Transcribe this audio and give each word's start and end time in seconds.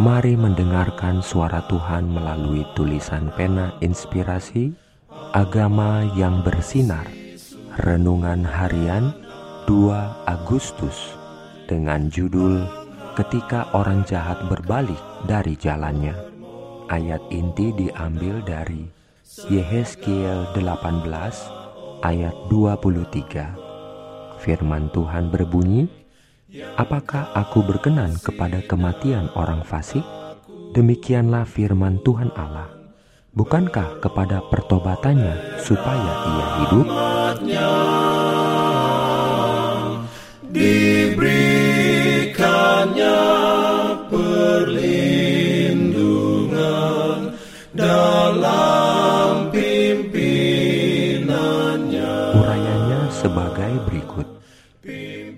Mari 0.00 0.32
mendengarkan 0.32 1.20
suara 1.20 1.60
Tuhan 1.68 2.08
melalui 2.08 2.64
tulisan 2.72 3.28
pena 3.36 3.76
inspirasi 3.84 4.72
Agama 5.36 6.08
yang 6.16 6.40
bersinar. 6.40 7.04
Renungan 7.84 8.40
harian 8.40 9.12
2 9.68 10.24
Agustus 10.24 11.20
Dengan 11.68 12.08
judul 12.08 12.64
Ketika 13.12 13.68
orang 13.76 14.00
jahat 14.08 14.40
berbalik 14.48 14.96
dari 15.28 15.52
jalannya. 15.60 16.16
Ayat 16.88 17.20
inti 17.28 17.68
diambil 17.76 18.40
dari 18.40 18.88
Yehezkiel 19.52 20.48
18 20.56 21.04
ayat 22.08 22.32
23 22.48 24.40
Firman 24.40 24.88
Tuhan 24.96 25.28
berbunyi 25.28 25.99
Apakah 26.50 27.30
aku 27.38 27.62
berkenan 27.62 28.18
kepada 28.18 28.58
kematian 28.66 29.30
orang 29.38 29.62
fasik? 29.62 30.02
Demikianlah 30.74 31.46
firman 31.46 32.02
Tuhan 32.02 32.34
Allah. 32.34 32.74
Bukankah 33.30 34.02
kepada 34.02 34.42
pertobatannya 34.50 35.62
supaya 35.62 36.10
ia 36.26 36.46
hidup? 36.58 36.86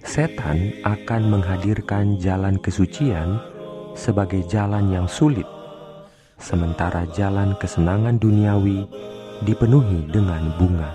Setan 0.07 0.71
akan 0.87 1.23
menghadirkan 1.35 2.15
jalan 2.23 2.62
kesucian 2.62 3.43
sebagai 3.98 4.47
jalan 4.47 4.95
yang 4.95 5.11
sulit, 5.11 5.43
sementara 6.39 7.11
jalan 7.11 7.51
kesenangan 7.59 8.23
duniawi 8.23 8.87
dipenuhi 9.43 10.07
dengan 10.15 10.47
bunga. 10.63 10.95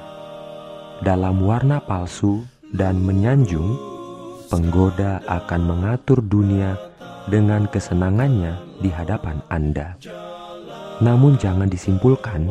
Dalam 1.03 1.43
warna 1.43 1.83
palsu 1.83 2.47
dan 2.71 3.03
menyanjung, 3.03 3.75
penggoda 4.47 5.19
akan 5.27 5.61
mengatur 5.67 6.23
dunia 6.23 6.79
dengan 7.27 7.67
kesenangannya 7.67 8.79
di 8.79 8.87
hadapan 8.87 9.43
Anda. 9.51 9.99
Namun, 11.03 11.35
jangan 11.35 11.67
disimpulkan 11.67 12.47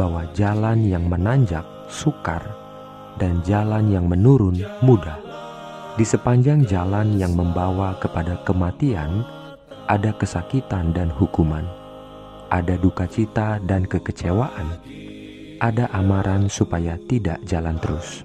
bahwa 0.00 0.24
jalan 0.32 0.88
yang 0.88 1.04
menanjak 1.04 1.68
sukar 1.92 2.67
dan 3.16 3.40
jalan 3.46 3.88
yang 3.88 4.04
menurun 4.04 4.60
mudah. 4.84 5.16
Di 5.96 6.06
sepanjang 6.06 6.68
jalan 6.68 7.18
yang 7.18 7.34
membawa 7.34 7.96
kepada 7.98 8.38
kematian, 8.46 9.24
ada 9.88 10.12
kesakitan 10.14 10.92
dan 10.92 11.08
hukuman, 11.08 11.64
ada 12.52 12.76
duka 12.76 13.08
cita 13.08 13.58
dan 13.64 13.88
kekecewaan, 13.88 14.78
ada 15.58 15.90
amaran 15.96 16.46
supaya 16.46 17.00
tidak 17.08 17.42
jalan 17.48 17.80
terus. 17.82 18.22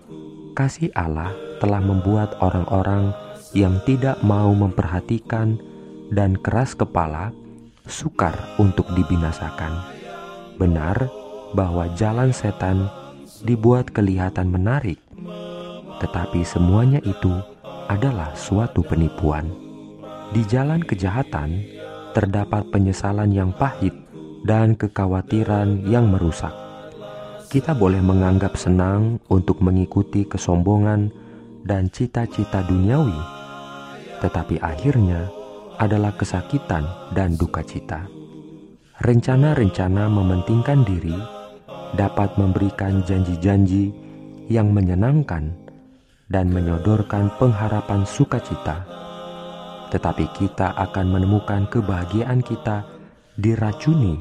Kasih 0.53 0.93
Allah 0.93 1.33
telah 1.57 1.81
membuat 1.81 2.37
orang-orang 2.43 3.09
yang 3.57 3.81
tidak 3.89 4.21
mau 4.21 4.53
memperhatikan 4.53 5.57
dan 6.13 6.37
keras 6.37 6.77
kepala 6.77 7.33
sukar 7.89 8.37
untuk 8.61 8.85
dibinasakan. 8.93 9.81
Benar 10.61 11.09
bahwa 11.57 11.89
jalan 11.97 12.29
setan 12.29 12.89
dibuat 13.43 13.91
kelihatan 13.91 14.47
menarik, 14.47 14.97
tetapi 15.99 16.47
semuanya 16.47 17.03
itu 17.03 17.31
adalah 17.91 18.31
suatu 18.33 18.79
penipuan. 18.81 19.51
Di 20.31 20.41
jalan 20.47 20.81
kejahatan 20.81 21.61
terdapat 22.15 22.65
penyesalan 22.71 23.29
yang 23.35 23.51
pahit 23.53 23.93
dan 24.47 24.73
kekhawatiran 24.79 25.83
yang 25.85 26.07
merusak. 26.07 26.51
Kita 27.51 27.77
boleh 27.77 28.01
menganggap 28.01 28.57
senang 28.57 29.21
untuk 29.29 29.61
mengikuti 29.61 30.25
kesombongan 30.25 31.13
dan 31.67 31.91
cita-cita 31.93 32.65
duniawi, 32.65 33.19
tetapi 34.25 34.57
akhirnya 34.57 35.29
adalah 35.77 36.15
kesakitan 36.17 36.87
dan 37.13 37.37
duka 37.37 37.61
cita. 37.61 38.09
Rencana-rencana 39.03 40.09
mementingkan 40.09 40.81
diri 40.87 41.42
dapat 41.93 42.35
memberikan 42.41 43.05
janji-janji 43.05 43.93
yang 44.49 44.73
menyenangkan 44.73 45.53
dan 46.27 46.49
menyodorkan 46.49 47.29
pengharapan 47.37 48.03
sukacita, 48.03 48.81
tetapi 49.93 50.25
kita 50.33 50.73
akan 50.89 51.05
menemukan 51.13 51.69
kebahagiaan 51.69 52.41
kita 52.41 52.81
diracuni 53.37 54.17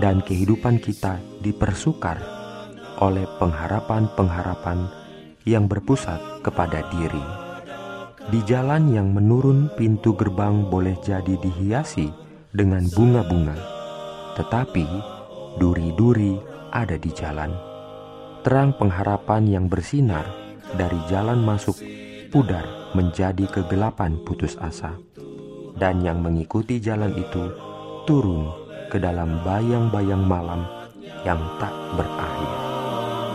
dan 0.00 0.24
kehidupan 0.24 0.80
kita 0.80 1.20
dipersukar 1.44 2.20
oleh 3.00 3.28
pengharapan-pengharapan 3.36 4.88
yang 5.44 5.68
berpusat 5.68 6.40
kepada 6.40 6.88
diri. 6.88 7.22
Di 8.26 8.42
jalan 8.42 8.90
yang 8.90 9.14
menurun, 9.14 9.70
pintu 9.78 10.16
gerbang 10.18 10.66
boleh 10.66 10.98
jadi 11.04 11.38
dihiasi 11.38 12.10
dengan 12.50 12.82
bunga-bunga, 12.90 13.54
tetapi 14.34 14.86
duri-duri 15.62 16.55
ada 16.76 17.00
di 17.00 17.08
jalan. 17.16 17.56
Terang 18.44 18.76
pengharapan 18.76 19.48
yang 19.48 19.72
bersinar 19.72 20.28
dari 20.76 21.00
jalan 21.08 21.40
masuk 21.40 21.80
pudar 22.28 22.92
menjadi 22.92 23.48
kegelapan 23.48 24.20
putus 24.28 24.60
asa, 24.60 24.92
dan 25.80 26.04
yang 26.04 26.20
mengikuti 26.20 26.76
jalan 26.76 27.16
itu 27.16 27.48
turun 28.04 28.52
ke 28.92 29.00
dalam 29.00 29.40
bayang-bayang 29.42 30.20
malam 30.20 30.68
yang 31.24 31.40
tak 31.58 31.72
berakhir. 31.96 32.52